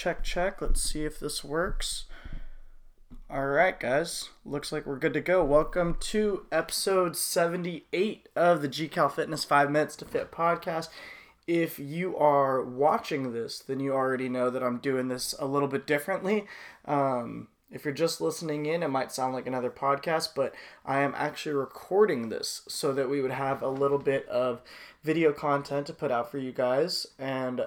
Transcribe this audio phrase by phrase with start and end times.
[0.00, 0.62] check, check.
[0.62, 2.06] Let's see if this works.
[3.28, 4.30] All right, guys.
[4.46, 5.44] Looks like we're good to go.
[5.44, 10.88] Welcome to episode 78 of the GCal Fitness 5 Minutes to Fit podcast.
[11.46, 15.68] If you are watching this, then you already know that I'm doing this a little
[15.68, 16.46] bit differently.
[16.86, 20.54] Um, if you're just listening in, it might sound like another podcast, but
[20.86, 24.62] I am actually recording this so that we would have a little bit of
[25.04, 27.06] video content to put out for you guys.
[27.18, 27.66] And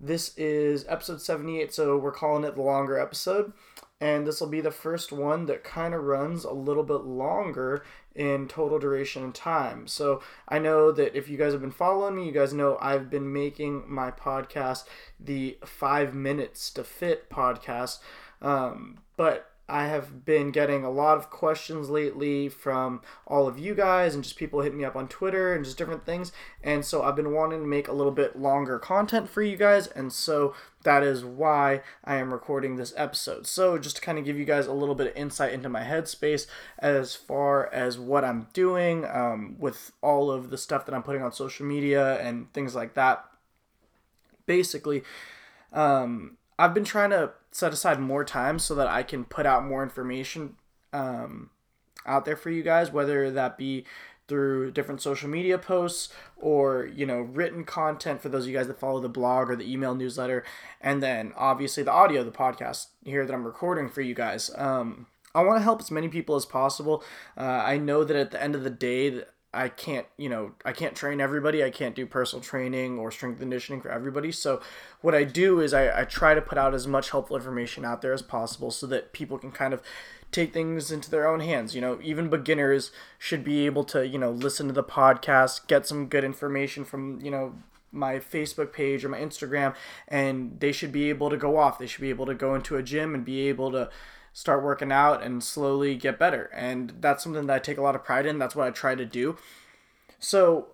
[0.00, 3.52] this is episode 78, so we're calling it the longer episode.
[4.00, 7.84] And this will be the first one that kind of runs a little bit longer
[8.14, 9.88] in total duration and time.
[9.88, 13.10] So I know that if you guys have been following me, you guys know I've
[13.10, 14.84] been making my podcast
[15.18, 17.98] the Five Minutes to Fit podcast.
[18.40, 23.74] Um, but I have been getting a lot of questions lately from all of you
[23.74, 26.32] guys and just people hitting me up on Twitter and just different things.
[26.62, 29.86] And so I've been wanting to make a little bit longer content for you guys.
[29.86, 30.54] And so
[30.84, 33.46] that is why I am recording this episode.
[33.46, 35.82] So just to kind of give you guys a little bit of insight into my
[35.82, 36.46] headspace
[36.78, 41.22] as far as what I'm doing um, with all of the stuff that I'm putting
[41.22, 43.22] on social media and things like that.
[44.46, 45.02] Basically,
[45.74, 49.64] um, I've been trying to set aside more time so that I can put out
[49.64, 50.56] more information
[50.92, 51.50] um,
[52.04, 53.84] out there for you guys, whether that be
[54.28, 58.68] through different social media posts or you know written content for those of you guys
[58.68, 60.44] that follow the blog or the email newsletter
[60.82, 64.50] and then obviously the audio the podcast here that i'm recording for you guys.
[64.54, 67.02] Um, i want to help as many people as possible.
[67.36, 70.72] Uh, i know that at the end of the day I can't, you know, I
[70.72, 71.64] can't train everybody.
[71.64, 74.30] I can't do personal training or strength conditioning for everybody.
[74.30, 74.60] So,
[75.00, 78.02] what I do is I, I try to put out as much helpful information out
[78.02, 79.82] there as possible so that people can kind of
[80.32, 81.74] take things into their own hands.
[81.74, 85.86] You know, even beginners should be able to, you know, listen to the podcast, get
[85.86, 87.54] some good information from, you know,
[87.90, 89.74] my Facebook page or my Instagram,
[90.06, 91.78] and they should be able to go off.
[91.78, 93.88] They should be able to go into a gym and be able to
[94.32, 96.50] start working out and slowly get better.
[96.54, 98.38] And that's something that I take a lot of pride in.
[98.38, 99.36] That's what I try to do.
[100.18, 100.68] So,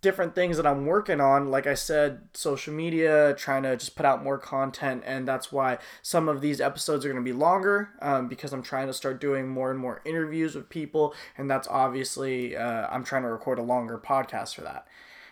[0.00, 4.04] different things that I'm working on, like I said, social media, trying to just put
[4.04, 5.02] out more content.
[5.06, 8.62] And that's why some of these episodes are going to be longer um, because I'm
[8.62, 11.14] trying to start doing more and more interviews with people.
[11.38, 14.86] And that's obviously, uh, I'm trying to record a longer podcast for that.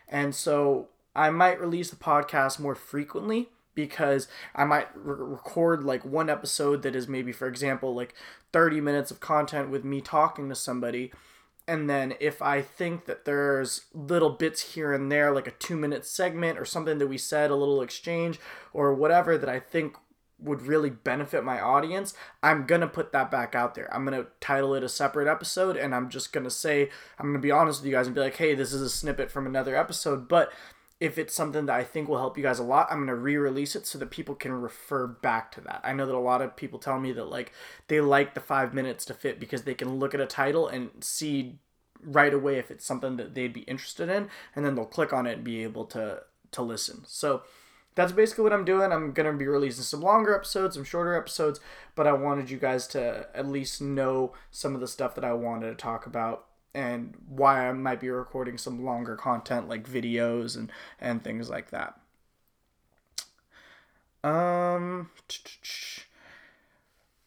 [0.08, 6.04] And so, I might release the podcast more frequently because I might re- record like
[6.04, 8.14] one episode that is maybe, for example, like
[8.52, 11.12] 30 minutes of content with me talking to somebody.
[11.68, 15.76] And then if I think that there's little bits here and there, like a two
[15.76, 18.40] minute segment or something that we said, a little exchange
[18.72, 19.96] or whatever that I think
[20.42, 23.88] would really benefit my audience, I'm gonna put that back out there.
[23.94, 27.52] I'm gonna title it a separate episode and I'm just gonna say, I'm gonna be
[27.52, 30.26] honest with you guys and be like, hey, this is a snippet from another episode,
[30.26, 30.52] but
[31.02, 33.16] if it's something that I think will help you guys a lot, I'm going to
[33.16, 35.80] re-release it so that people can refer back to that.
[35.82, 37.52] I know that a lot of people tell me that like
[37.88, 40.90] they like the 5 minutes to fit because they can look at a title and
[41.00, 41.58] see
[42.04, 45.26] right away if it's something that they'd be interested in and then they'll click on
[45.26, 47.02] it and be able to to listen.
[47.06, 47.42] So
[47.96, 48.92] that's basically what I'm doing.
[48.92, 51.58] I'm going to be releasing some longer episodes, some shorter episodes,
[51.96, 55.32] but I wanted you guys to at least know some of the stuff that I
[55.32, 60.56] wanted to talk about and why I might be recording some longer content like videos
[60.56, 61.98] and and things like that.
[64.24, 65.10] Um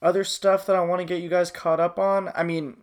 [0.01, 2.29] other stuff that I want to get you guys caught up on.
[2.35, 2.77] I mean,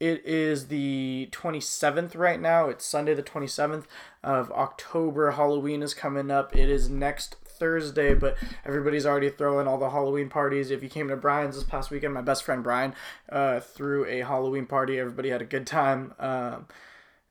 [0.00, 2.68] it is the 27th right now.
[2.68, 3.84] It's Sunday the 27th
[4.22, 5.32] of October.
[5.32, 6.54] Halloween is coming up.
[6.56, 10.70] It is next Thursday, but everybody's already throwing all the Halloween parties.
[10.70, 12.94] If you came to Brian's this past weekend, my best friend Brian
[13.28, 14.98] uh, threw a Halloween party.
[14.98, 16.14] Everybody had a good time.
[16.18, 16.66] Um,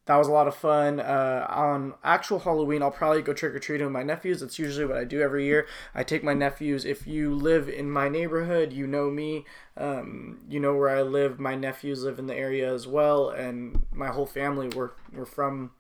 [0.08, 1.02] that was a lot of fun.
[1.02, 4.40] Uh, on actual Halloween, I'll probably go trick or treating with my nephews.
[4.40, 5.68] That's usually what I do every year.
[5.94, 6.86] I take my nephews.
[6.86, 9.46] If you live in my neighborhood, you know me.
[9.76, 11.40] Um, you know where I live.
[11.40, 14.70] My nephews live in the area as well, and my whole family.
[14.70, 15.72] We're we're from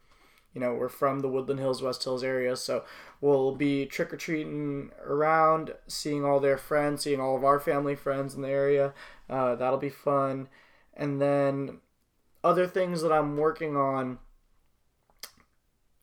[0.57, 2.83] you know, we're from the Woodland Hills, West Hills area, so
[3.21, 7.93] we'll be trick or treating around, seeing all their friends, seeing all of our family
[7.93, 8.91] friends in the area.
[9.29, 10.47] Uh, that'll be fun.
[10.95, 11.77] And then
[12.43, 14.17] other things that I'm working on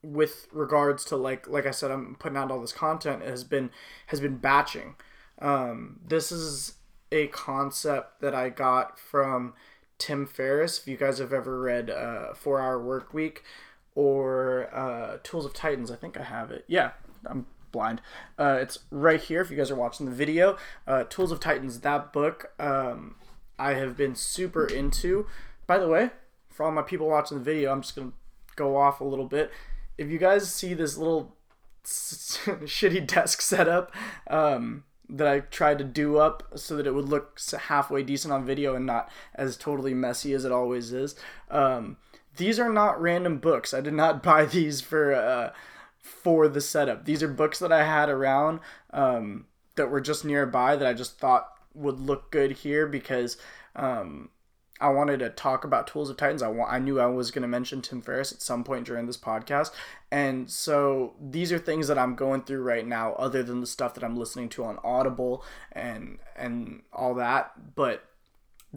[0.05, 3.71] with regards to like like I said, I'm putting out all this content has been
[4.07, 4.95] has been batching.
[5.41, 6.75] Um, this is
[7.11, 9.55] a concept that I got from
[9.99, 10.79] Tim Ferriss.
[10.79, 13.43] If you guys have ever read uh, Four Hour Work Week,
[13.95, 15.91] or uh, Tools of Titans.
[15.91, 16.65] I think I have it.
[16.67, 16.93] Yeah,
[17.27, 18.01] I'm blind.
[18.39, 20.57] Uh, it's right here if you guys are watching the video.
[20.87, 23.17] Uh, Tools of Titans, that book um,
[23.59, 25.27] I have been super into.
[25.67, 26.11] By the way,
[26.51, 28.17] for all my people watching the video, I'm just going to
[28.57, 29.51] go off a little bit.
[29.99, 31.37] If you guys see this little
[31.85, 33.95] shitty desk setup
[34.29, 37.39] um, that I tried to do up so that it would look
[37.69, 41.15] halfway decent on video and not as totally messy as it always is.
[41.51, 41.99] Um,
[42.37, 43.75] these are not random books.
[43.75, 45.53] I did not buy these for uh,
[45.99, 47.05] for the setup.
[47.05, 48.61] These are books that I had around
[48.91, 49.47] um,
[49.77, 53.37] that were just nearby that I just thought would look good here because
[53.75, 54.29] um,
[54.81, 56.43] I wanted to talk about Tools of Titans.
[56.43, 59.07] I, wa- I knew I was going to mention Tim Ferriss at some point during
[59.07, 59.71] this podcast.
[60.11, 63.95] And so these are things that I'm going through right now, other than the stuff
[63.95, 67.75] that I'm listening to on Audible and and all that.
[67.75, 68.05] But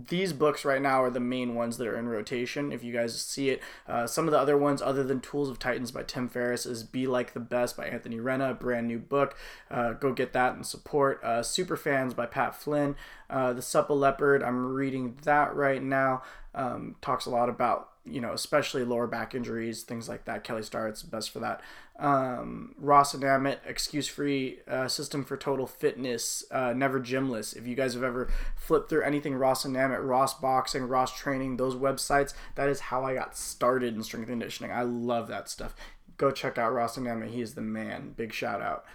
[0.07, 2.71] these books right now are the main ones that are in rotation.
[2.71, 5.57] If you guys see it, uh, some of the other ones, other than Tools of
[5.57, 9.35] Titans by Tim Ferriss, is Be Like the Best by Anthony Renna, brand new book.
[9.71, 11.23] Uh, go get that and support.
[11.23, 12.95] Uh, Super Fans by Pat Flynn.
[13.29, 16.23] Uh, the Supple Leopard, I'm reading that right now.
[16.55, 20.43] Um, talks a lot about you know, especially lower back injuries, things like that.
[20.43, 21.61] Kelly Starrett's best for that.
[21.99, 27.53] Um, Ross Enamait, excuse free uh, system for total fitness, uh, never gymless.
[27.53, 31.75] If you guys have ever flipped through anything Ross Enamait, Ross Boxing, Ross Training, those
[31.75, 34.71] websites, that is how I got started in strength conditioning.
[34.71, 35.75] I love that stuff.
[36.17, 37.31] Go check out Ross Enamait.
[37.31, 38.13] He is the man.
[38.15, 38.85] Big shout out.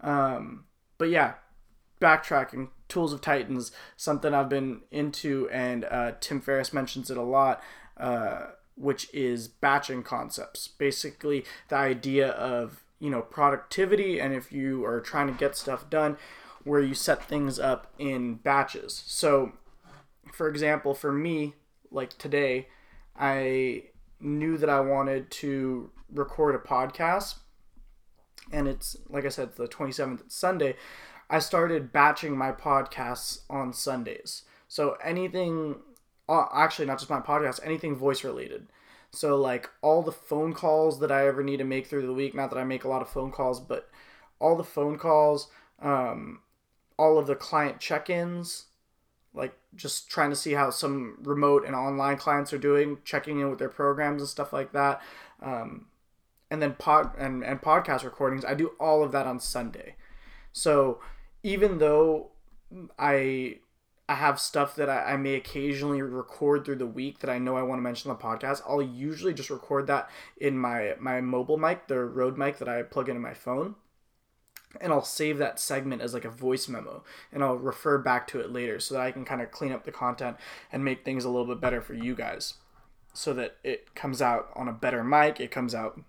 [0.00, 0.64] Um,
[0.98, 1.34] but yeah,
[2.02, 7.22] backtracking, Tools of Titans, something I've been into, and uh, Tim Ferriss mentions it a
[7.22, 7.62] lot.
[7.96, 10.66] Uh, which is batching concepts.
[10.66, 15.90] Basically, the idea of, you know, productivity and if you are trying to get stuff
[15.90, 16.16] done
[16.64, 19.02] where you set things up in batches.
[19.06, 19.52] So,
[20.32, 21.54] for example, for me,
[21.90, 22.68] like today,
[23.16, 23.84] I
[24.20, 27.34] knew that I wanted to record a podcast
[28.50, 30.76] and it's like I said, the 27th it's Sunday.
[31.32, 34.42] I started batching my podcasts on Sundays.
[34.68, 35.76] So anything
[36.28, 38.66] uh, actually not just my podcast, anything voice related.
[39.12, 42.34] So like all the phone calls that I ever need to make through the week,
[42.34, 43.88] not that I make a lot of phone calls, but
[44.38, 45.48] all the phone calls,
[45.80, 46.40] um,
[46.98, 48.66] all of the client check-ins,
[49.32, 53.48] like just trying to see how some remote and online clients are doing, checking in
[53.48, 55.00] with their programs and stuff like that.
[55.40, 55.86] Um,
[56.50, 59.96] and then pod and, and podcast recordings, I do all of that on Sunday.
[60.52, 61.00] So
[61.42, 62.30] even though
[62.98, 63.58] I
[64.08, 67.56] I have stuff that I, I, may occasionally record through the week that I know
[67.56, 68.60] I want to mention on the podcast.
[68.68, 72.82] I'll usually just record that in my my mobile mic, the Rode mic that I
[72.82, 73.76] plug into my phone.
[74.80, 78.40] And I'll save that segment as like a voice memo and I'll refer back to
[78.40, 80.38] it later so that I can kind of clean up the content
[80.72, 82.54] and make things a little bit better for you guys
[83.12, 86.00] so that it comes out on a better mic, it comes out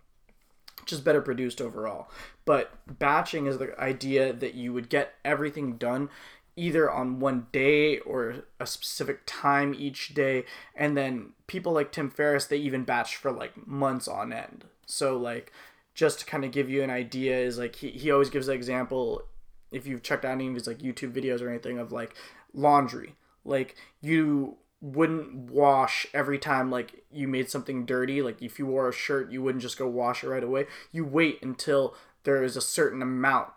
[0.85, 2.09] just better produced overall.
[2.45, 6.09] But batching is the idea that you would get everything done
[6.55, 10.45] either on one day or a specific time each day.
[10.75, 14.65] And then people like tim ferriss they even batch for like months on end.
[14.85, 15.51] So like
[15.95, 18.55] just to kind of give you an idea is like he, he always gives an
[18.55, 19.23] example
[19.71, 22.15] if you've checked out any of his like youtube videos or anything of like
[22.53, 23.15] laundry.
[23.45, 28.21] Like you wouldn't wash every time like you made something dirty.
[28.21, 30.67] Like if you wore a shirt you wouldn't just go wash it right away.
[30.91, 31.95] You wait until
[32.25, 33.49] there is a certain amount.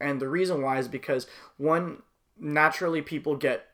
[0.00, 2.02] And the reason why is because one
[2.36, 3.68] naturally people get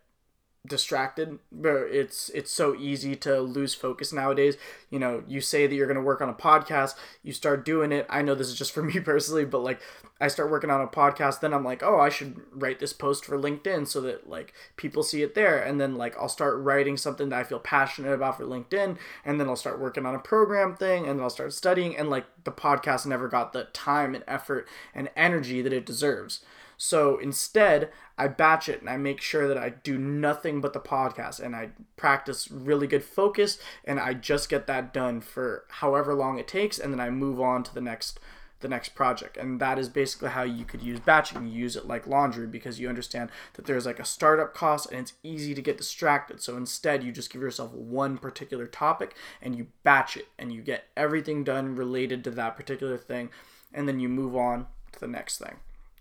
[0.68, 4.56] distracted but it's it's so easy to lose focus nowadays.
[4.90, 7.92] You know you say that you're going to work on a podcast you start doing
[7.92, 8.06] it.
[8.08, 9.80] I know this is just for me personally but like
[10.20, 13.24] i start working on a podcast then i'm like oh i should write this post
[13.24, 15.62] for linkedin so that like people see it there.
[15.62, 19.40] And then like i'll start writing something that i feel passionate about for linkedin and
[19.40, 22.26] then i'll start working on a program thing and then i'll start studying and like
[22.44, 26.40] the podcast never got the time and effort and energy that it deserves
[26.78, 30.80] so instead, I batch it and I make sure that I do nothing but the
[30.80, 36.14] podcast and I practice really good focus and I just get that done for however
[36.14, 38.20] long it takes and then I move on to the next
[38.60, 39.36] the next project.
[39.36, 41.46] And that is basically how you could use batching.
[41.46, 45.00] You use it like laundry because you understand that there's like a startup cost and
[45.00, 46.42] it's easy to get distracted.
[46.42, 50.60] So instead, you just give yourself one particular topic and you batch it and you
[50.62, 53.30] get everything done related to that particular thing
[53.72, 55.58] and then you move on to the next thing.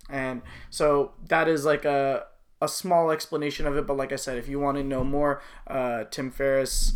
[0.09, 2.25] And so that is like a
[2.61, 3.85] a small explanation of it.
[3.85, 6.93] But like I said, if you want to know more, uh, Tim Ferriss,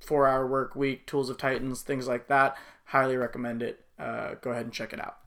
[0.00, 2.56] Four Hour Work Week, Tools of Titans, things like that,
[2.86, 3.84] highly recommend it.
[3.98, 5.18] Uh, go ahead and check it out.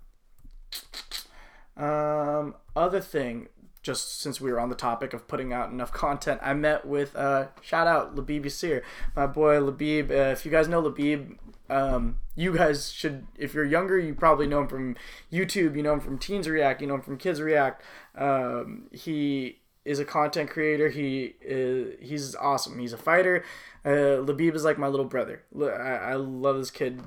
[1.77, 3.49] Um, other thing,
[3.83, 7.15] just since we were on the topic of putting out enough content, I met with
[7.15, 8.81] uh, shout out Labib Yasir,
[9.15, 10.09] my boy Labib.
[10.09, 11.37] Uh, if you guys know Labib,
[11.69, 14.95] um, you guys should, if you're younger, you probably know him from
[15.31, 15.75] YouTube.
[15.75, 16.81] You know him from Teens React.
[16.81, 17.83] You know him from Kids React.
[18.15, 20.89] Um, he is a content creator.
[20.89, 22.77] He is he's awesome.
[22.79, 23.43] He's a fighter.
[23.85, 25.43] Uh, Labib is like my little brother.
[25.57, 27.01] I, I love this kid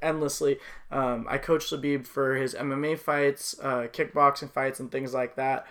[0.00, 0.58] endlessly.
[0.90, 5.66] Um, I coach Labib for his MMA fights, uh, kickboxing fights, and things like that.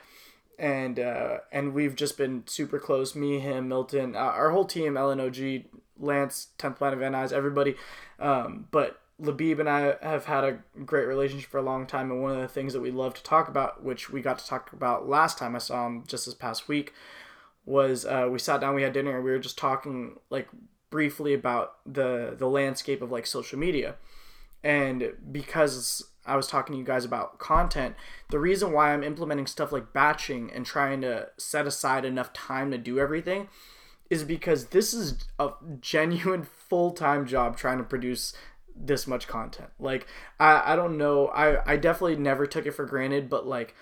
[0.60, 3.16] And uh, and we've just been super close.
[3.16, 5.66] Me, him, Milton, uh, our whole team, LNOG,
[6.00, 7.76] Lance, 10th Planet Van Nuys, everybody.
[8.20, 12.22] Um, but Labib and I have had a great relationship for a long time, and
[12.22, 14.74] one of the things that we love to talk about, which we got to talk
[14.74, 16.94] about last time I saw him just this past week,
[17.66, 20.48] was uh, we sat down, we had dinner, and we were just talking like
[20.90, 23.96] briefly about the the landscape of like social media,
[24.64, 27.96] and because I was talking to you guys about content,
[28.30, 32.72] the reason why I'm implementing stuff like batching and trying to set aside enough time
[32.72, 33.48] to do everything
[34.14, 35.50] is because this is a
[35.82, 38.34] genuine full time job trying to produce
[38.76, 39.70] this much content.
[39.80, 40.08] Like
[40.40, 41.28] I, I don't know.
[41.28, 43.76] I, I definitely never took it for granted, but like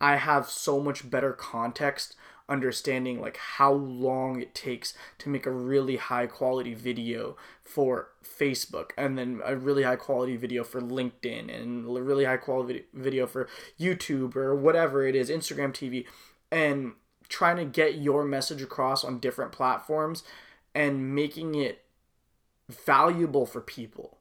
[0.00, 2.14] I have so much better context
[2.48, 8.90] understanding like how long it takes to make a really high quality video for Facebook
[8.98, 13.26] and then a really high quality video for LinkedIn and a really high quality video
[13.26, 13.48] for
[13.80, 16.04] YouTube or whatever it is, Instagram TV
[16.50, 16.92] and
[17.32, 20.22] trying to get your message across on different platforms
[20.74, 21.82] and making it
[22.68, 24.18] valuable for people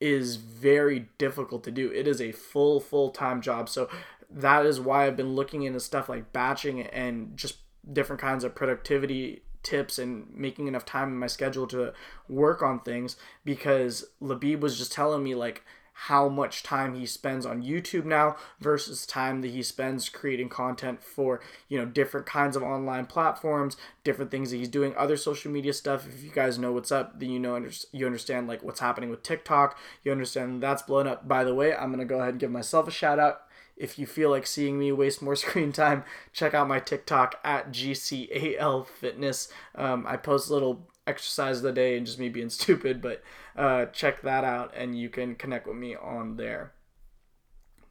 [0.00, 1.92] is very difficult to do.
[1.92, 3.68] It is a full full time job.
[3.68, 3.88] So
[4.30, 7.58] that is why I've been looking into stuff like batching and just
[7.92, 11.92] different kinds of productivity tips and making enough time in my schedule to
[12.28, 15.62] work on things because Labib was just telling me like
[16.04, 21.02] how much time he spends on YouTube now versus time that he spends creating content
[21.02, 25.52] for, you know, different kinds of online platforms, different things that he's doing, other social
[25.52, 26.06] media stuff.
[26.08, 29.22] If you guys know what's up, then you know you understand like what's happening with
[29.22, 29.78] TikTok.
[30.02, 31.28] You understand that's blown up.
[31.28, 33.42] By the way, I'm going to go ahead and give myself a shout out.
[33.76, 37.72] If you feel like seeing me waste more screen time, check out my TikTok at
[37.72, 39.52] GCAL Fitness.
[39.74, 43.22] Um, I post little exercise of the day and just me being stupid, but
[43.60, 46.72] uh, check that out and you can connect with me on there.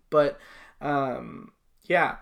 [0.10, 0.40] But
[0.82, 1.52] um,
[1.84, 2.16] yeah,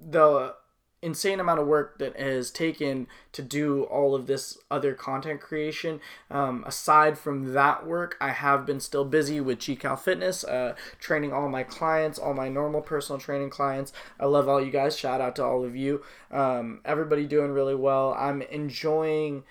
[0.00, 0.54] the
[1.02, 6.00] insane amount of work that has taken to do all of this other content creation.
[6.30, 11.30] Um, aside from that work, I have been still busy with GCal Fitness, uh, training
[11.30, 13.92] all my clients, all my normal personal training clients.
[14.18, 14.96] I love all you guys.
[14.98, 16.02] Shout out to all of you.
[16.30, 18.14] Um, everybody doing really well.
[18.18, 19.44] I'm enjoying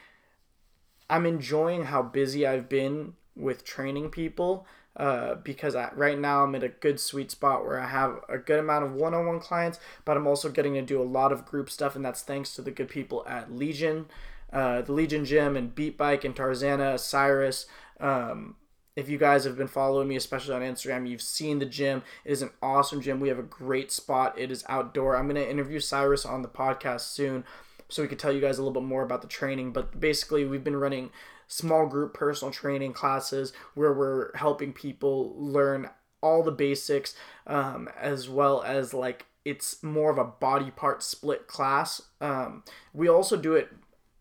[1.07, 6.55] I'm enjoying how busy I've been with training people uh, because I, right now I'm
[6.55, 10.17] at a good sweet spot where I have a good amount of one-on-one clients, but
[10.17, 12.71] I'm also getting to do a lot of group stuff, and that's thanks to the
[12.71, 14.05] good people at Legion,
[14.51, 17.65] uh, the Legion Gym, and Beat Bike, and Tarzana, Cyrus.
[17.99, 18.55] Um,
[18.95, 22.03] if you guys have been following me, especially on Instagram, you've seen the gym.
[22.23, 23.19] It is an awesome gym.
[23.19, 24.37] We have a great spot.
[24.37, 25.15] It is outdoor.
[25.15, 27.43] I'm going to interview Cyrus on the podcast soon
[27.89, 29.73] so we could tell you guys a little bit more about the training.
[29.73, 31.09] But basically, we've been running
[31.47, 35.89] small group personal training classes where we're helping people learn
[36.21, 37.15] all the basics
[37.47, 42.01] um, as well as like it's more of a body part split class.
[42.21, 43.69] Um, we also do it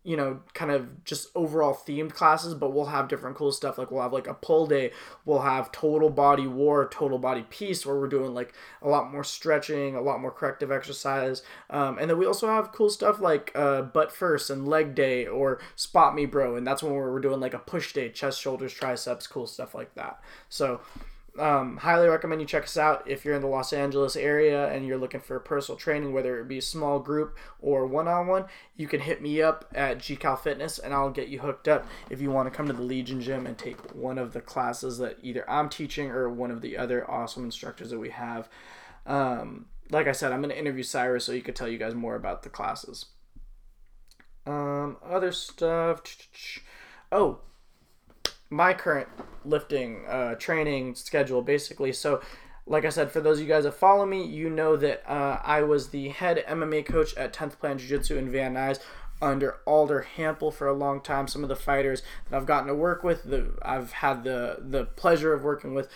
[0.03, 3.77] you know, kind of just overall themed classes, but we'll have different cool stuff.
[3.77, 4.91] Like we'll have like a pull day,
[5.25, 9.23] we'll have total body war, total body peace, where we're doing like a lot more
[9.23, 13.51] stretching, a lot more corrective exercise, um, and then we also have cool stuff like
[13.55, 17.39] uh, butt first and leg day or spot me bro, and that's when we're doing
[17.39, 20.19] like a push day, chest, shoulders, triceps, cool stuff like that.
[20.49, 20.81] So
[21.39, 24.85] um, highly recommend you check us out if you're in the Los Angeles area and
[24.85, 28.45] you're looking for personal training, whether it be a small group or one on one.
[28.75, 32.21] You can hit me up at GCal Fitness and I'll get you hooked up if
[32.21, 35.17] you want to come to the Legion Gym and take one of the classes that
[35.23, 38.47] either I'm teaching or one of the other awesome instructors that we have.
[39.07, 41.95] Um, like I said, I'm going to interview Cyrus so he could tell you guys
[41.95, 43.05] more about the classes.
[44.45, 46.03] Um, other stuff.
[47.11, 47.39] Oh,
[48.53, 49.07] my current
[49.43, 51.91] lifting uh, training schedule basically.
[51.91, 52.21] So,
[52.65, 55.39] like I said, for those of you guys that follow me, you know that uh,
[55.43, 58.79] I was the head MMA coach at 10th Planet Jiu Jitsu in Van Nuys
[59.21, 61.27] under Alder Hampel for a long time.
[61.27, 64.85] Some of the fighters that I've gotten to work with, the, I've had the, the
[64.85, 65.89] pleasure of working with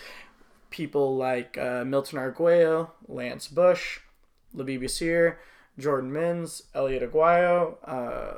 [0.70, 4.00] people like uh, Milton Arguello, Lance Bush,
[4.54, 5.36] Labib Yasir,
[5.78, 7.76] Jordan Mins, Elliot Aguayo.
[7.84, 8.34] Uh,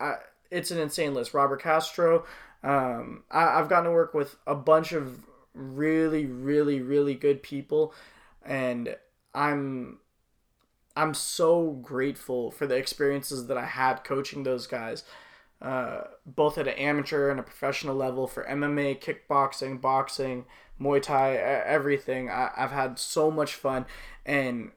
[0.00, 0.14] I,
[0.50, 1.34] it's an insane list.
[1.34, 2.24] Robert Castro.
[2.66, 5.20] Um, I, I've gotten to work with a bunch of
[5.54, 7.94] really, really, really good people,
[8.44, 8.96] and
[9.34, 9.98] I'm
[10.96, 15.04] I'm so grateful for the experiences that I had coaching those guys,
[15.62, 20.46] uh, both at an amateur and a professional level for MMA, kickboxing, boxing,
[20.80, 22.30] Muay Thai, everything.
[22.30, 23.86] I, I've had so much fun,
[24.24, 24.72] and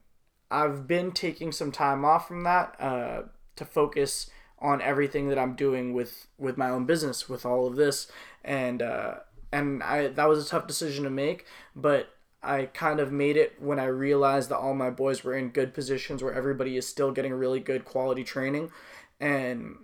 [0.51, 3.21] I've been taking some time off from that uh,
[3.55, 4.29] to focus
[4.61, 8.11] on everything that I'm doing with with my own business with all of this
[8.43, 9.15] and uh,
[9.51, 12.09] and I that was a tough decision to make, but
[12.41, 15.73] I kind of made it when I realized that all my boys were in good
[15.73, 18.71] positions where everybody is still getting really good quality training
[19.19, 19.75] and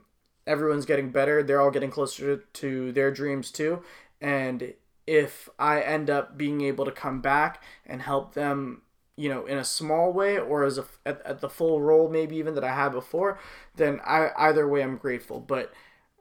[0.48, 1.44] everyone's getting better.
[1.44, 3.84] They're all getting closer to their dreams too.
[4.22, 4.74] And
[5.05, 8.84] if I end up being able to come back and help them,
[9.17, 12.36] you know, in a small way or as a at, at the full role maybe
[12.38, 13.39] even that I had before,
[13.75, 15.39] then I either way I'm grateful.
[15.39, 15.74] But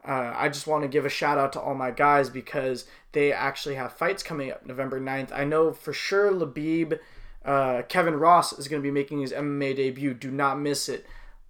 [0.06, 3.32] uh, I just want to give a shout out to all my guys because they
[3.32, 5.32] actually have fights coming up November 9th.
[5.32, 6.98] I know for sure Labib,
[7.44, 10.14] uh, Kevin Ross is going to be making his MMA debut.
[10.14, 11.06] Do not miss it.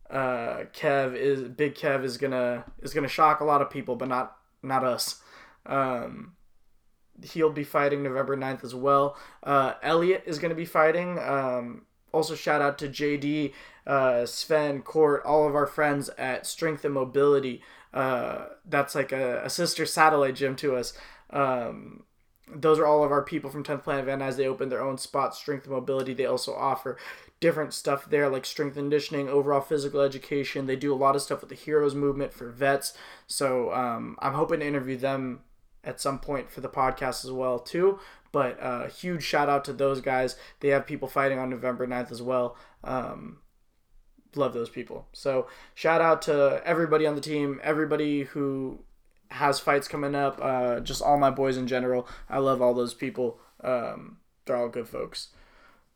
[0.08, 4.06] Uh, Kev is Big Kev is gonna is gonna shock a lot of people, but
[4.06, 5.20] not not us.
[5.66, 6.34] Um,
[7.22, 9.16] he'll be fighting November 9th as well.
[9.42, 11.18] Uh, Elliot is going to be fighting.
[11.18, 13.52] Um, also, shout out to JD,
[13.86, 17.62] uh, Sven, Court, all of our friends at Strength and Mobility.
[17.92, 20.94] Uh, that's like a, a, sister satellite gym to us.
[21.30, 22.02] Um,
[22.52, 24.98] those are all of our people from 10th Planet Van as they open their own
[24.98, 26.12] spot, Strength and Mobility.
[26.12, 26.98] They also offer
[27.40, 30.66] different stuff there like strength conditioning, overall physical education.
[30.66, 32.94] They do a lot of stuff with the Heroes movement for vets.
[33.26, 35.40] So um, I'm hoping to interview them
[35.84, 37.98] at some point for the podcast as well too.
[38.32, 40.36] But uh, huge shout out to those guys.
[40.60, 42.56] They have people fighting on November 9th as well.
[42.82, 43.38] Um,
[44.34, 45.06] love those people.
[45.12, 48.80] So shout out to everybody on the team, everybody who
[49.28, 52.08] has fights coming up, uh, just all my boys in general.
[52.28, 53.38] I love all those people.
[53.62, 55.28] Um, they're all good folks.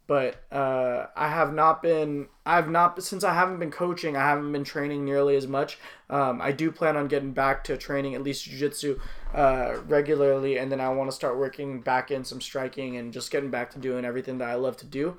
[0.09, 2.29] But uh, I have not been.
[2.47, 4.17] I've not since I haven't been coaching.
[4.17, 5.79] I haven't been training nearly as much.
[6.09, 8.99] Um, I do plan on getting back to training at least jiu-jitsu
[9.35, 13.31] uh, regularly, and then I want to start working back in some striking and just
[13.31, 15.19] getting back to doing everything that I love to do.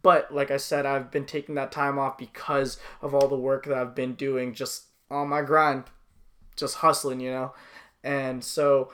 [0.00, 3.66] But like I said, I've been taking that time off because of all the work
[3.66, 5.84] that I've been doing just on my grind,
[6.56, 7.52] just hustling, you know?
[8.02, 8.90] And so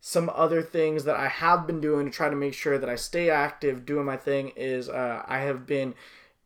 [0.00, 2.96] some other things that I have been doing to try to make sure that I
[2.96, 5.94] stay active doing my thing is uh, I have been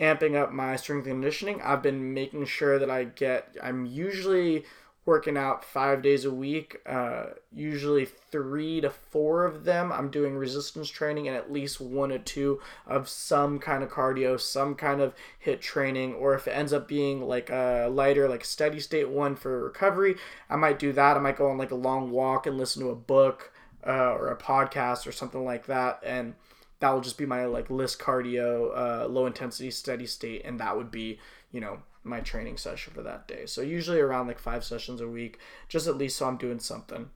[0.01, 1.63] amping up my strength and conditioning.
[1.63, 4.65] I've been making sure that I get, I'm usually
[5.07, 6.81] working out five days a week.
[6.87, 12.11] Uh, usually three to four of them, I'm doing resistance training, and at least one
[12.11, 15.15] or two of some kind of cardio, some kind of
[15.45, 16.15] HIIT training.
[16.15, 20.17] Or if it ends up being like a lighter, like steady state one for recovery,
[20.49, 21.17] I might do that.
[21.17, 23.53] I might go on like a long walk and listen to a book
[23.87, 26.35] uh, or a podcast or something like that, and
[26.81, 30.77] that will just be my like LISS cardio, uh, low intensity, steady state, and that
[30.77, 31.19] would be
[31.53, 33.47] you know my training session for that day.
[33.47, 35.39] So usually around like five sessions a week,
[35.69, 37.11] just at least so I'm doing something.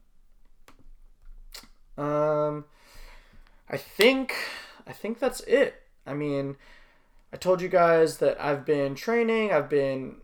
[1.97, 2.65] Um,
[3.69, 4.33] I think
[4.87, 5.83] I think that's it.
[6.05, 6.57] I mean,
[7.31, 9.51] I told you guys that I've been training.
[9.51, 10.17] I've been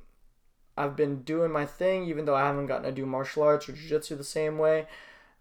[0.78, 3.74] I've been doing my thing, even though I haven't gotten to do martial arts or
[3.74, 4.88] jiu-jitsu the same way.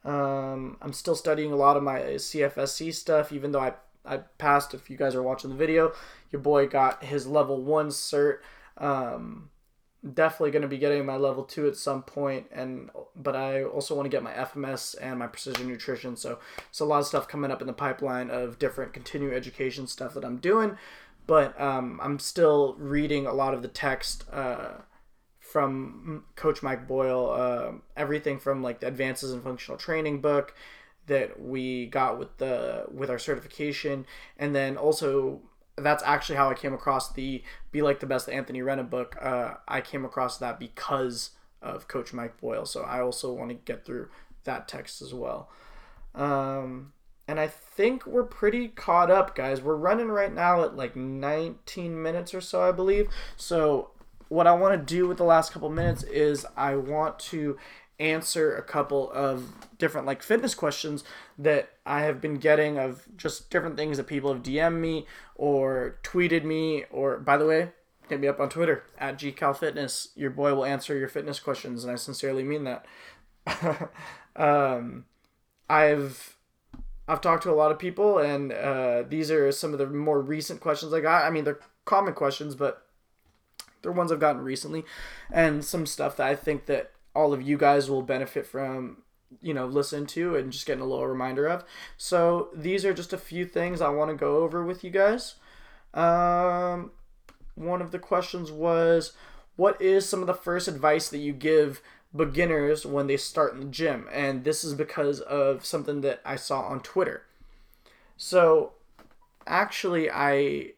[0.05, 3.73] Um, I'm still studying a lot of my CFSC stuff, even though I
[4.05, 4.75] I passed.
[4.75, 5.93] If you guys are watching the video,
[6.31, 8.39] your boy got his level one cert.
[8.79, 9.51] Um,
[10.13, 13.95] definitely going to be getting my level two at some point, and but I also
[13.95, 16.17] want to get my FMS and my precision nutrition.
[16.17, 19.87] So it's a lot of stuff coming up in the pipeline of different continuing education
[19.87, 20.77] stuff that I'm doing.
[21.27, 24.73] But um, I'm still reading a lot of the text uh,
[25.39, 27.31] from Coach Mike Boyle.
[27.31, 30.55] Uh, everything from like the Advances in Functional Training book
[31.07, 34.05] that we got with the with our certification,
[34.39, 35.41] and then also
[35.77, 39.17] that's actually how I came across the Be Like the Best Anthony Renna book.
[39.21, 42.67] Uh, I came across that because of Coach Mike Boyle.
[42.67, 44.09] So I also want to get through
[44.45, 45.49] that text as well.
[46.15, 46.93] Um,
[47.27, 49.63] and I think we're pretty caught up, guys.
[49.63, 53.09] We're running right now at like 19 minutes or so, I believe.
[53.37, 53.91] So
[54.29, 57.57] what I want to do with the last couple minutes is I want to
[58.01, 61.05] answer a couple of different like fitness questions
[61.39, 65.99] that I have been getting of just different things that people have DM'd me or
[66.03, 67.71] tweeted me or by the way,
[68.09, 70.09] hit me up on Twitter at gcalfitness.
[70.15, 72.87] Your boy will answer your fitness questions and I sincerely mean that.
[74.37, 75.05] um,
[75.69, 76.37] I've
[77.07, 80.21] I've talked to a lot of people and uh, these are some of the more
[80.21, 81.25] recent questions I got.
[81.25, 82.87] I mean, they're common questions, but
[83.83, 84.85] they're ones I've gotten recently
[85.31, 89.03] and some stuff that I think that all of you guys will benefit from
[89.43, 91.65] you know listen to and just getting a little reminder of.
[91.97, 95.37] So these are just a few things i want to go over with you guys.
[95.93, 96.91] Um,
[97.55, 99.13] one of the questions was
[99.57, 101.81] what is some of the first advice that you give
[102.15, 104.09] beginners when they start in the gym?
[104.13, 107.23] And this is because of something that i saw on twitter.
[108.17, 108.73] So
[109.47, 110.73] actually i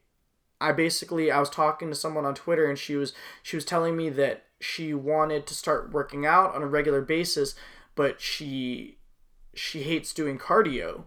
[0.61, 3.97] i basically i was talking to someone on twitter and she was she was telling
[3.97, 7.55] me that she wanted to start working out on a regular basis,
[7.97, 8.99] but she
[9.55, 11.07] she hates doing cardio.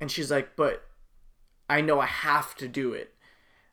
[0.00, 0.84] And she's like, but
[1.68, 3.14] I know I have to do it.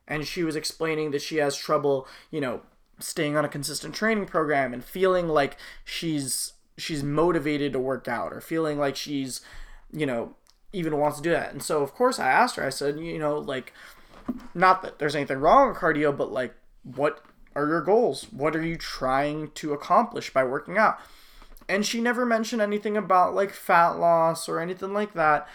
[0.06, 2.62] And she was explaining that she has trouble, you know,
[2.98, 8.32] staying on a consistent training program and feeling like she's she's motivated to work out
[8.32, 9.40] or feeling like she's,
[9.92, 10.34] you know,
[10.72, 11.52] even wants to do that.
[11.52, 13.72] And so of course I asked her, I said, you know, like
[14.54, 17.22] not that there's anything wrong with cardio, but like what
[17.54, 18.26] are your goals?
[18.32, 20.98] What are you trying to accomplish by working out?
[21.68, 25.48] And she never mentioned anything about like fat loss or anything like that.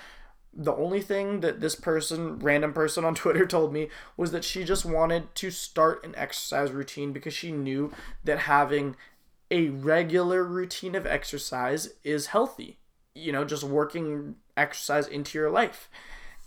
[0.53, 4.63] The only thing that this person, random person on Twitter, told me was that she
[4.63, 7.91] just wanted to start an exercise routine because she knew
[8.23, 8.95] that having
[9.49, 12.79] a regular routine of exercise is healthy.
[13.13, 15.89] You know, just working exercise into your life.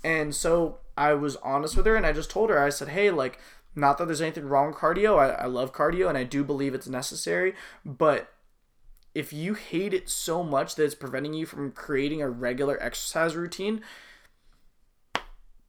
[0.02, 3.10] And so I was honest with her and I just told her, I said, hey,
[3.10, 3.38] like,
[3.74, 5.18] not that there's anything wrong with cardio.
[5.18, 7.54] I, I love cardio and I do believe it's necessary.
[7.84, 8.32] But
[9.14, 13.34] if you hate it so much that it's preventing you from creating a regular exercise
[13.34, 13.80] routine,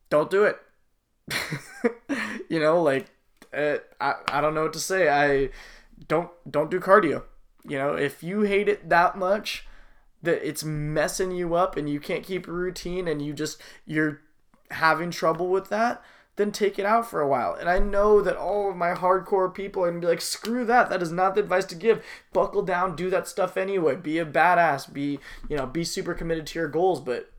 [0.10, 0.60] don't do it.
[2.50, 3.08] you know, like,
[3.54, 5.10] uh, I, I don't know what to say.
[5.10, 5.50] I
[6.08, 7.24] don't don't do cardio.
[7.68, 9.68] You know, if you hate it that much
[10.24, 14.22] that it's messing you up and you can't keep a routine and you just you're
[14.72, 16.04] having trouble with that,
[16.42, 17.54] then take it out for a while.
[17.54, 20.90] And I know that all of my hardcore people are gonna be like, screw that.
[20.90, 22.04] That is not the advice to give.
[22.34, 23.96] Buckle down, do that stuff anyway.
[23.96, 24.92] Be a badass.
[24.92, 27.00] Be you know, be super committed to your goals.
[27.00, 27.32] But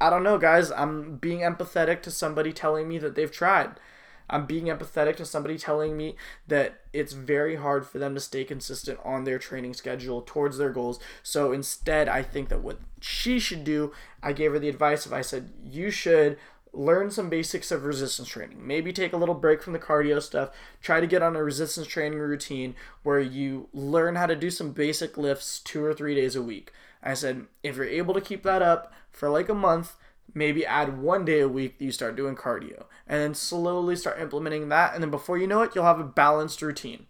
[0.00, 0.70] I don't know, guys.
[0.70, 3.80] I'm being empathetic to somebody telling me that they've tried.
[4.28, 6.16] I'm being empathetic to somebody telling me
[6.48, 10.70] that it's very hard for them to stay consistent on their training schedule towards their
[10.70, 10.98] goals.
[11.22, 15.12] So instead, I think that what she should do, I gave her the advice of
[15.12, 16.38] I said, you should
[16.76, 18.66] learn some basics of resistance training.
[18.66, 20.50] Maybe take a little break from the cardio stuff.
[20.82, 24.72] Try to get on a resistance training routine where you learn how to do some
[24.72, 26.72] basic lifts two or three days a week.
[27.02, 29.94] I said, if you're able to keep that up for like a month,
[30.34, 34.20] maybe add one day a week that you start doing cardio and then slowly start
[34.20, 37.06] implementing that and then before you know it you'll have a balanced routine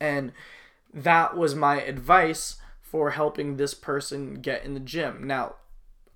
[0.00, 0.32] and
[0.92, 5.54] that was my advice for helping this person get in the gym now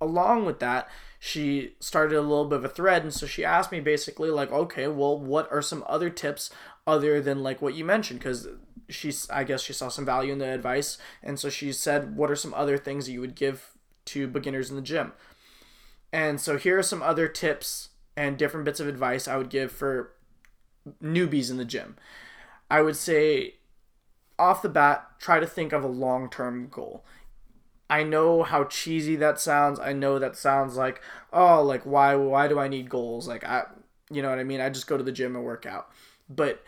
[0.06, 0.88] along with that
[1.18, 4.50] she started a little bit of a thread and so she asked me basically like
[4.52, 6.50] okay well what are some other tips
[6.86, 8.48] other than like what you mentioned because
[8.88, 12.30] she's i guess she saw some value in the advice and so she said what
[12.30, 13.72] are some other things that you would give
[14.04, 15.12] to beginners in the gym
[16.12, 19.70] and so here are some other tips and different bits of advice I would give
[19.70, 20.12] for
[21.02, 21.96] newbies in the gym.
[22.70, 23.54] I would say
[24.38, 27.04] off the bat, try to think of a long term goal.
[27.88, 29.78] I know how cheesy that sounds.
[29.78, 31.00] I know that sounds like,
[31.32, 33.28] oh, like why why do I need goals?
[33.28, 33.64] Like I
[34.10, 34.60] you know what I mean?
[34.60, 35.88] I just go to the gym and work out.
[36.28, 36.64] But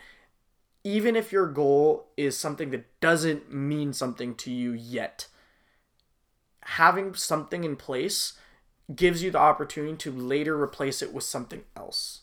[0.83, 5.27] even if your goal is something that doesn't mean something to you yet,
[6.61, 8.33] having something in place
[8.93, 12.21] gives you the opportunity to later replace it with something else.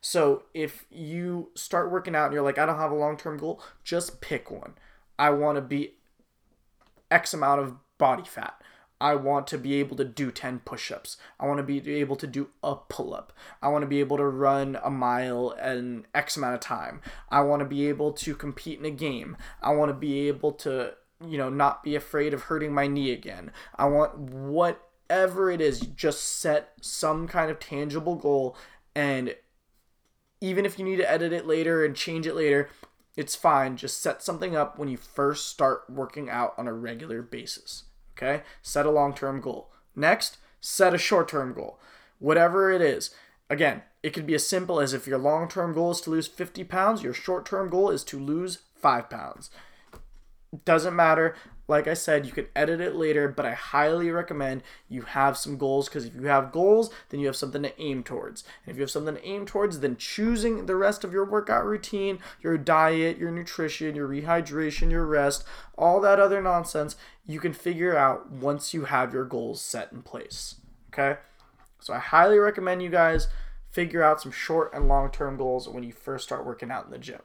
[0.00, 3.38] So if you start working out and you're like, I don't have a long term
[3.38, 4.74] goal, just pick one.
[5.18, 5.94] I want to be
[7.10, 8.60] X amount of body fat.
[8.98, 11.18] I want to be able to do 10 push ups.
[11.38, 13.32] I want to be able to do a pull up.
[13.60, 17.02] I want to be able to run a mile in X amount of time.
[17.28, 19.36] I want to be able to compete in a game.
[19.62, 20.94] I want to be able to,
[21.26, 23.50] you know, not be afraid of hurting my knee again.
[23.74, 28.56] I want whatever it is, just set some kind of tangible goal
[28.94, 29.34] and
[30.40, 32.68] even if you need to edit it later and change it later,
[33.16, 33.76] it's fine.
[33.76, 37.84] Just set something up when you first start working out on a regular basis.
[38.16, 38.42] Okay?
[38.62, 39.70] Set a long term goal.
[39.94, 41.78] Next, set a short term goal.
[42.18, 43.10] Whatever it is.
[43.48, 46.26] Again, it could be as simple as if your long term goal is to lose
[46.26, 49.50] 50 pounds, your short term goal is to lose 5 pounds.
[50.64, 51.36] Doesn't matter.
[51.68, 55.58] Like I said, you can edit it later, but I highly recommend you have some
[55.58, 58.44] goals because if you have goals, then you have something to aim towards.
[58.64, 61.64] And if you have something to aim towards, then choosing the rest of your workout
[61.64, 65.44] routine, your diet, your nutrition, your rehydration, your rest,
[65.76, 66.94] all that other nonsense,
[67.26, 70.56] you can figure out once you have your goals set in place.
[70.92, 71.18] Okay?
[71.80, 73.26] So I highly recommend you guys
[73.70, 76.92] figure out some short and long term goals when you first start working out in
[76.92, 77.20] the gym.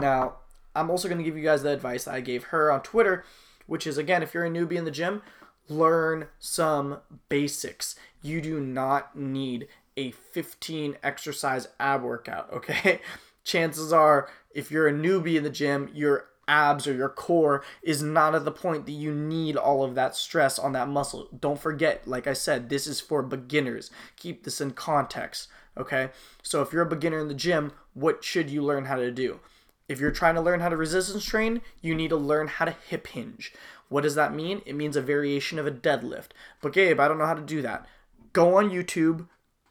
[0.00, 0.38] Now,
[0.74, 3.24] I'm also going to give you guys the advice I gave her on Twitter,
[3.66, 5.22] which is again, if you're a newbie in the gym,
[5.68, 7.96] learn some basics.
[8.22, 13.00] You do not need a 15 exercise ab workout, okay?
[13.44, 18.02] Chances are, if you're a newbie in the gym, your abs or your core is
[18.02, 21.28] not at the point that you need all of that stress on that muscle.
[21.38, 23.90] Don't forget, like I said, this is for beginners.
[24.16, 26.10] Keep this in context, okay?
[26.42, 29.40] So if you're a beginner in the gym, what should you learn how to do?
[29.88, 32.76] If you're trying to learn how to resistance train, you need to learn how to
[32.88, 33.52] hip hinge.
[33.88, 34.62] What does that mean?
[34.64, 36.28] It means a variation of a deadlift.
[36.62, 37.86] But Gabe, I don't know how to do that.
[38.32, 39.28] Go on YouTube,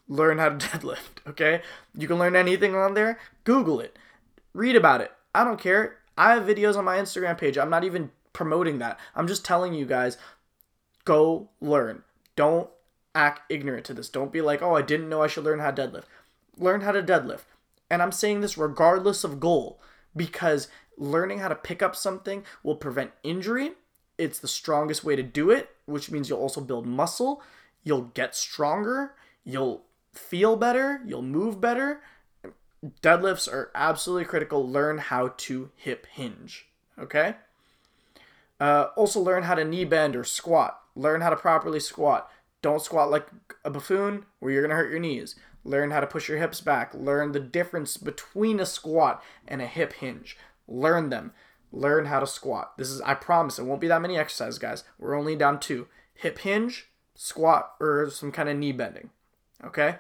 [0.08, 1.62] learn how to deadlift, okay?
[1.98, 3.20] You can learn anything on there.
[3.44, 3.98] Google it.
[4.54, 5.12] Read about it.
[5.34, 5.98] I don't care.
[6.18, 7.58] I have videos on my Instagram page.
[7.58, 9.00] I'm not even promoting that.
[9.16, 10.18] I'm just telling you guys
[11.06, 12.04] go learn.
[12.36, 12.70] Don't
[13.16, 14.10] act ignorant to this.
[14.10, 16.06] Don't be like, "Oh, I didn't know I should learn how to deadlift."
[16.58, 17.46] Learn how to deadlift.
[17.90, 19.80] And I'm saying this regardless of goal
[20.16, 23.72] because learning how to pick up something will prevent injury.
[24.18, 27.42] It's the strongest way to do it, which means you'll also build muscle,
[27.84, 32.02] you'll get stronger, you'll feel better, you'll move better.
[33.02, 34.68] Deadlifts are absolutely critical.
[34.68, 36.68] Learn how to hip hinge.
[37.00, 37.36] Okay?
[38.60, 40.80] Uh, also, learn how to knee bend or squat.
[40.96, 42.30] Learn how to properly squat.
[42.62, 43.28] Don't squat like
[43.66, 45.36] a buffoon where you're going to hurt your knees.
[45.64, 46.94] Learn how to push your hips back.
[46.94, 50.38] Learn the difference between a squat and a hip hinge.
[50.68, 51.32] Learn them.
[51.72, 52.78] Learn how to squat.
[52.78, 54.84] This is, I promise, it won't be that many exercises, guys.
[55.00, 59.10] We're only down two hip hinge, squat, or some kind of knee bending.
[59.64, 59.98] Okay?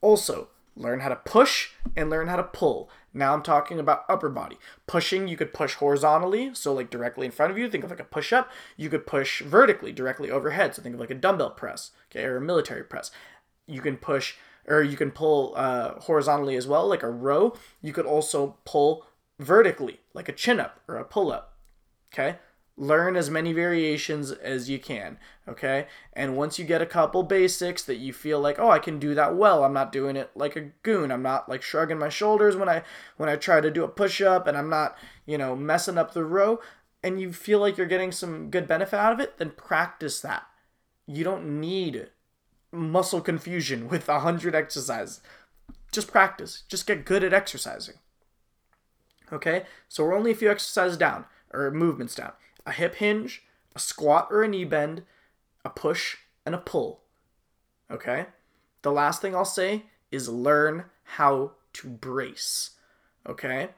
[0.00, 2.88] Also, learn how to push and learn how to pull.
[3.12, 4.56] Now I'm talking about upper body.
[4.86, 8.00] Pushing, you could push horizontally, so like directly in front of you, think of like
[8.00, 8.50] a push up.
[8.76, 12.38] You could push vertically, directly overhead, so think of like a dumbbell press, okay, or
[12.38, 13.10] a military press.
[13.66, 14.36] You can push
[14.66, 17.54] or you can pull uh, horizontally as well, like a row.
[17.80, 19.06] You could also pull
[19.38, 21.56] vertically, like a chin up or a pull up.
[22.12, 22.38] Okay?
[22.76, 25.18] Learn as many variations as you can.
[25.48, 25.86] Okay?
[26.12, 29.14] And once you get a couple basics that you feel like, oh, I can do
[29.14, 31.10] that well, I'm not doing it like a goon.
[31.10, 32.82] I'm not like shrugging my shoulders when I
[33.16, 34.96] when I try to do a push up, and I'm not,
[35.26, 36.60] you know, messing up the row.
[37.04, 40.44] And you feel like you're getting some good benefit out of it, then practice that.
[41.06, 41.96] You don't need
[42.72, 45.20] muscle confusion with a hundred exercises.
[45.92, 46.64] Just practice.
[46.68, 47.96] Just get good at exercising.
[49.32, 52.32] Okay, so we're only a few exercises down or movements down.
[52.66, 53.42] A hip hinge,
[53.74, 55.02] a squat or a knee bend,
[55.64, 57.00] a push, and a pull.
[57.90, 58.26] Okay?
[58.82, 62.70] The last thing I'll say is learn how to brace.
[63.26, 63.70] Okay?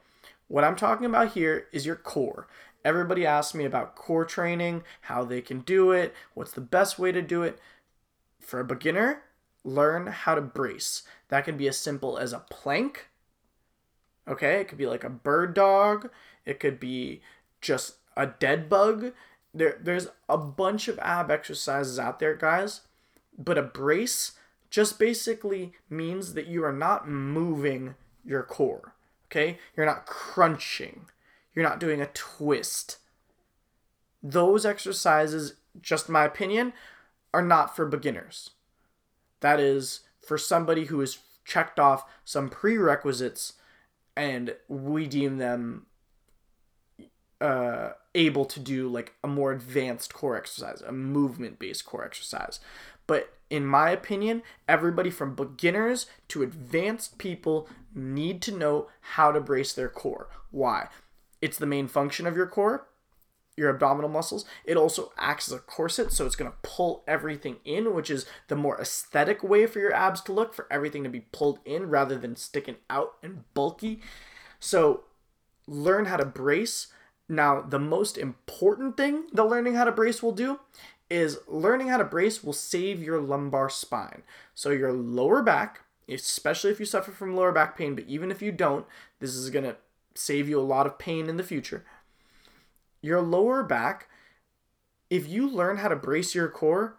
[0.47, 2.47] What I'm talking about here is your core.
[2.83, 7.11] Everybody asks me about core training, how they can do it, what's the best way
[7.11, 7.59] to do it.
[8.45, 9.23] For a beginner,
[9.63, 11.01] learn how to brace.
[11.29, 13.07] That can be as simple as a plank.
[14.27, 16.09] Okay, it could be like a bird dog.
[16.45, 17.21] It could be
[17.59, 19.13] just a dead bug.
[19.53, 22.81] There, there's a bunch of ab exercises out there, guys.
[23.37, 24.33] But a brace
[24.69, 28.93] just basically means that you are not moving your core.
[29.27, 29.57] Okay?
[29.75, 31.05] You're not crunching.
[31.55, 32.97] You're not doing a twist.
[34.21, 36.73] Those exercises, just my opinion,
[37.35, 38.51] are not for beginners.
[39.41, 43.53] That is for somebody who has checked off some prerequisites
[44.15, 45.85] and we deem them
[47.41, 52.61] uh, able to do like a more advanced core exercise, a movement based core exercise.
[53.05, 59.41] But in my opinion, everybody from beginners to advanced people need to know how to
[59.41, 60.29] brace their core.
[60.51, 60.87] Why?
[61.41, 62.87] It's the main function of your core
[63.57, 64.45] your abdominal muscles.
[64.65, 68.25] It also acts as a corset, so it's going to pull everything in, which is
[68.47, 71.89] the more aesthetic way for your abs to look, for everything to be pulled in
[71.89, 74.01] rather than sticking out and bulky.
[74.59, 75.03] So,
[75.67, 76.87] learn how to brace.
[77.29, 80.59] Now, the most important thing that learning how to brace will do
[81.09, 84.23] is learning how to brace will save your lumbar spine.
[84.53, 88.41] So, your lower back, especially if you suffer from lower back pain, but even if
[88.41, 88.85] you don't,
[89.19, 89.77] this is going to
[90.13, 91.85] save you a lot of pain in the future
[93.05, 94.07] your lower back,
[95.09, 96.97] if you learn how to brace your core,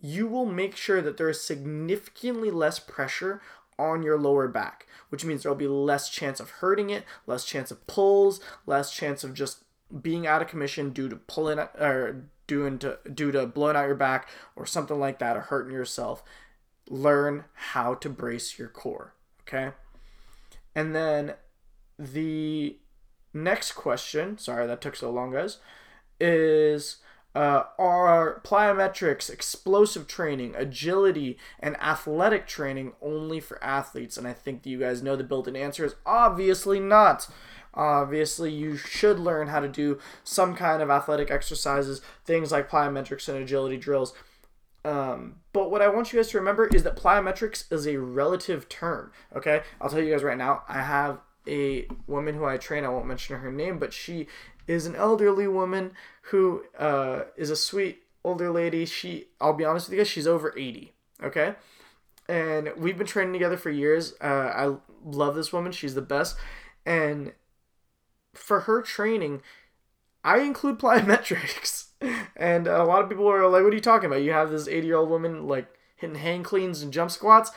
[0.00, 3.42] you will make sure that there is significantly less pressure
[3.78, 7.70] on your lower back, which means there'll be less chance of hurting it, less chance
[7.70, 9.64] of pulls, less chance of just
[10.00, 13.94] being out of commission due to pulling or doing to due to blowing out your
[13.94, 16.22] back or something like that or hurting yourself.
[16.88, 19.72] Learn how to brace your core, okay?
[20.74, 21.34] And then
[21.98, 22.76] the
[23.34, 25.58] Next question, sorry that took so long, guys,
[26.20, 26.98] is
[27.34, 34.18] uh, are plyometrics, explosive training, agility, and athletic training only for athletes?
[34.18, 37.28] And I think that you guys know the built in answer is obviously not.
[37.74, 43.30] Obviously, you should learn how to do some kind of athletic exercises, things like plyometrics
[43.30, 44.12] and agility drills.
[44.84, 48.68] Um, but what I want you guys to remember is that plyometrics is a relative
[48.68, 49.10] term.
[49.34, 50.64] Okay, I'll tell you guys right now.
[50.68, 52.84] I have a woman who I train.
[52.84, 54.26] I won't mention her name, but she
[54.66, 55.92] is an elderly woman
[56.30, 58.84] who uh, is a sweet older lady.
[58.86, 60.92] She, I'll be honest with you guys, she's over 80.
[61.22, 61.54] Okay.
[62.28, 64.14] And we've been training together for years.
[64.20, 65.72] Uh, I love this woman.
[65.72, 66.36] She's the best.
[66.86, 67.32] And
[68.34, 69.42] for her training,
[70.24, 71.88] I include plyometrics.
[72.36, 74.22] And a lot of people are like, what are you talking about?
[74.22, 77.50] You have this 80 year old woman like hitting hang cleans and jump squats.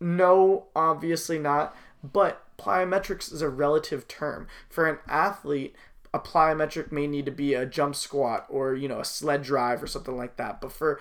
[0.00, 1.76] No, obviously not.
[2.02, 4.46] But plyometrics is a relative term.
[4.68, 5.74] For an athlete,
[6.14, 9.82] a plyometric may need to be a jump squat or, you know, a sled drive
[9.82, 10.60] or something like that.
[10.60, 11.00] But for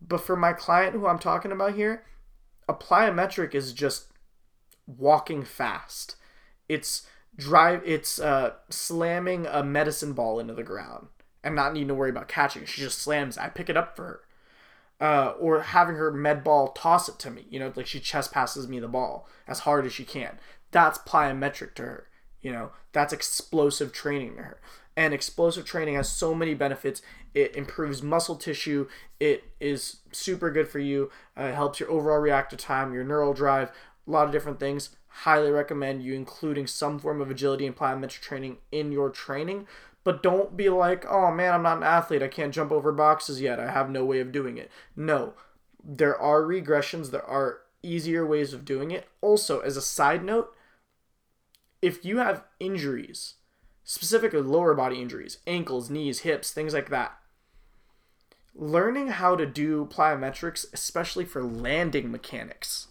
[0.00, 2.04] but for my client who I'm talking about here,
[2.68, 4.06] a plyometric is just
[4.86, 6.16] walking fast.
[6.68, 11.08] It's drive it's uh slamming a medicine ball into the ground
[11.42, 12.64] and not needing to worry about catching.
[12.64, 13.36] She just slams.
[13.36, 14.20] I pick it up for her.
[15.00, 17.44] Uh, or having her med ball toss it to me.
[17.50, 20.38] You know, like she chest passes me the ball as hard as she can.
[20.72, 22.08] That's plyometric to her.
[22.40, 24.60] You know, that's explosive training to her.
[24.96, 27.00] And explosive training has so many benefits.
[27.34, 28.88] It improves muscle tissue.
[29.20, 31.10] It is super good for you.
[31.38, 33.70] Uh, it helps your overall reactive time, your neural drive,
[34.06, 34.90] a lot of different things.
[35.08, 39.66] Highly recommend you including some form of agility and plyometric training in your training
[40.04, 42.22] but don't be like, oh man, I'm not an athlete.
[42.22, 43.60] I can't jump over boxes yet.
[43.60, 44.70] I have no way of doing it.
[44.96, 45.34] No,
[45.84, 49.08] there are regressions, there are easier ways of doing it.
[49.20, 50.54] Also, as a side note,
[51.82, 53.34] if you have injuries,
[53.84, 57.18] specifically lower body injuries, ankles, knees, hips, things like that,
[58.54, 62.86] learning how to do plyometrics, especially for landing mechanics,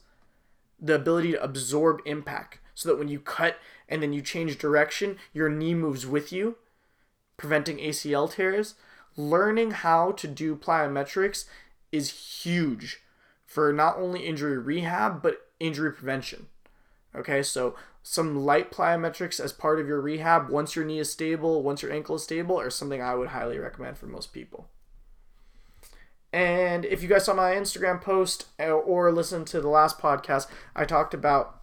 [0.80, 5.18] the ability to absorb impact so that when you cut and then you change direction,
[5.34, 6.58] your knee moves with you
[7.38, 8.76] preventing ACL tears,
[9.18, 11.46] learning how to do plyometrics
[11.92, 13.02] is huge
[13.46, 16.48] for not only injury rehab but injury prevention.
[17.16, 21.62] Okay, so some light plyometrics as part of your rehab once your knee is stable,
[21.62, 24.70] once your ankle is stable, are something I would highly recommend for most people.
[26.34, 30.86] And if you guys saw my Instagram post or listened to the last podcast, I
[30.86, 31.62] talked about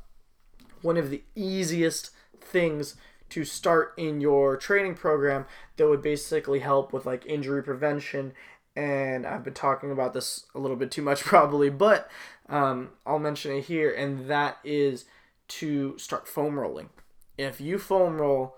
[0.82, 2.94] one of the easiest things
[3.30, 5.46] to start in your training program
[5.76, 8.32] that would basically help with like injury prevention.
[8.76, 12.10] And I've been talking about this a little bit too much probably, but
[12.48, 15.04] um, I'll mention it here, and that is
[15.48, 16.90] to start foam rolling.
[17.36, 18.56] If you foam roll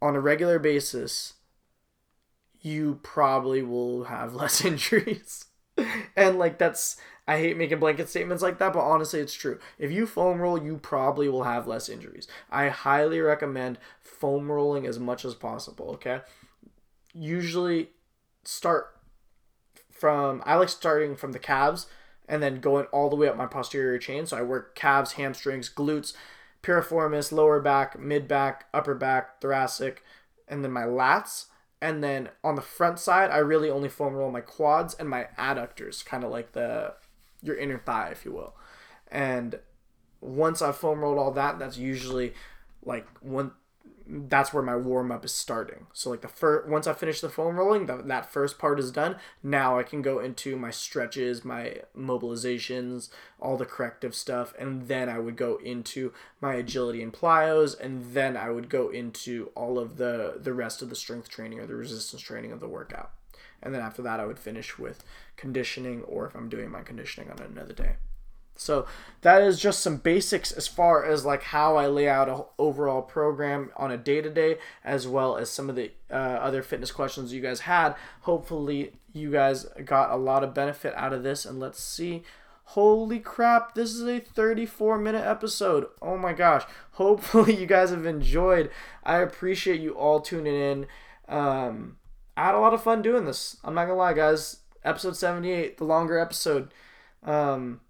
[0.00, 1.34] on a regular basis,
[2.60, 5.46] you probably will have less injuries.
[6.16, 9.58] and like that's I hate making blanket statements like that, but honestly, it's true.
[9.78, 12.28] If you foam roll, you probably will have less injuries.
[12.50, 16.20] I highly recommend foam rolling as much as possible, okay?
[17.14, 17.90] Usually
[18.44, 18.94] start
[19.90, 21.86] from, I like starting from the calves
[22.28, 24.26] and then going all the way up my posterior chain.
[24.26, 26.14] So I work calves, hamstrings, glutes,
[26.62, 30.02] piriformis, lower back, mid back, upper back, thoracic,
[30.48, 31.46] and then my lats.
[31.80, 35.26] And then on the front side, I really only foam roll my quads and my
[35.38, 36.94] adductors, kind of like the
[37.42, 38.54] your inner thigh, if you will.
[39.08, 39.58] And
[40.22, 42.32] once I've foam rolled all that, that's usually
[42.82, 43.52] like one.
[44.06, 45.86] That's where my warm up is starting.
[45.92, 48.90] So like the first, once I finish the foam rolling, that that first part is
[48.90, 49.16] done.
[49.42, 53.08] Now I can go into my stretches, my mobilizations,
[53.40, 58.12] all the corrective stuff, and then I would go into my agility and plyos, and
[58.12, 61.66] then I would go into all of the the rest of the strength training or
[61.66, 63.12] the resistance training of the workout
[63.64, 65.02] and then after that I would finish with
[65.36, 67.96] conditioning or if I'm doing my conditioning on another day.
[68.56, 68.86] So
[69.22, 73.02] that is just some basics as far as like how I lay out a overall
[73.02, 76.92] program on a day to day, as well as some of the uh, other fitness
[76.92, 77.94] questions you guys had.
[78.22, 81.44] Hopefully, you guys got a lot of benefit out of this.
[81.44, 82.22] And let's see.
[82.68, 85.86] Holy crap, this is a 34 minute episode.
[86.00, 86.64] Oh my gosh.
[86.92, 88.70] Hopefully, you guys have enjoyed.
[89.04, 90.86] I appreciate you all tuning in.
[91.28, 91.96] Um,
[92.36, 93.56] I had a lot of fun doing this.
[93.64, 94.58] I'm not gonna lie, guys.
[94.84, 96.72] Episode 78, the longer episode.
[97.22, 97.80] Um,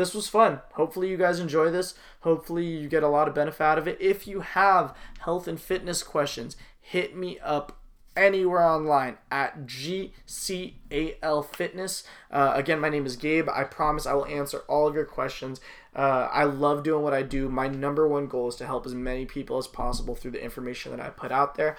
[0.00, 0.60] this was fun.
[0.72, 1.94] Hopefully, you guys enjoy this.
[2.20, 3.98] Hopefully, you get a lot of benefit out of it.
[4.00, 7.78] If you have health and fitness questions, hit me up
[8.16, 12.04] anywhere online at GCAL Fitness.
[12.30, 13.48] Uh, again, my name is Gabe.
[13.50, 15.60] I promise I will answer all of your questions.
[15.94, 17.50] Uh, I love doing what I do.
[17.50, 20.96] My number one goal is to help as many people as possible through the information
[20.96, 21.76] that I put out there.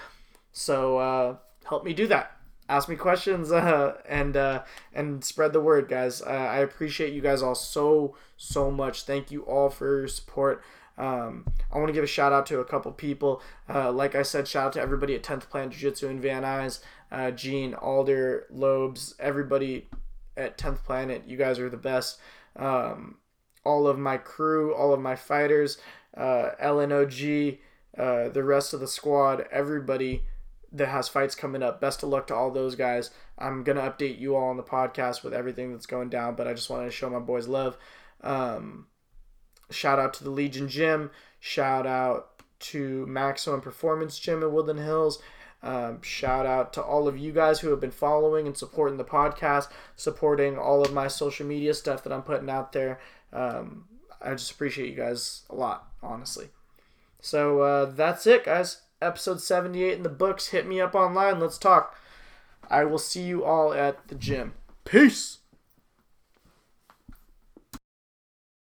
[0.51, 2.37] So, uh, help me do that.
[2.71, 6.21] Ask me questions uh, and uh, and spread the word, guys.
[6.21, 9.03] Uh, I appreciate you guys all so so much.
[9.03, 10.63] Thank you all for your support.
[10.97, 13.41] Um, I want to give a shout out to a couple people.
[13.67, 16.43] Uh, like I said, shout out to everybody at 10th Planet Jiu Jitsu in Van
[16.43, 16.79] Nuys,
[17.11, 19.89] uh, Gene, Alder, Lobes, everybody
[20.37, 21.23] at 10th Planet.
[21.27, 22.19] You guys are the best.
[22.55, 23.17] Um,
[23.65, 25.77] all of my crew, all of my fighters,
[26.15, 27.57] uh, LNOG,
[27.97, 30.23] the rest of the squad, everybody
[30.71, 31.81] that has fights coming up.
[31.81, 33.11] Best of luck to all those guys.
[33.37, 36.53] I'm gonna update you all on the podcast with everything that's going down, but I
[36.53, 37.77] just wanted to show my boys love.
[38.21, 38.87] Um,
[39.69, 41.11] shout out to the Legion Gym.
[41.39, 45.21] Shout out to Maximum Performance Gym in Woodland Hills.
[45.63, 49.03] Um, shout out to all of you guys who have been following and supporting the
[49.03, 52.99] podcast, supporting all of my social media stuff that I'm putting out there.
[53.31, 53.85] Um,
[54.21, 56.49] I just appreciate you guys a lot, honestly.
[57.19, 58.81] So uh, that's it, guys.
[59.01, 60.47] Episode 78 in the books.
[60.47, 61.39] Hit me up online.
[61.39, 61.97] Let's talk.
[62.69, 64.53] I will see you all at the gym.
[64.85, 65.39] Peace.